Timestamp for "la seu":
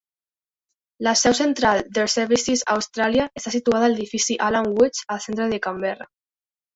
1.07-1.33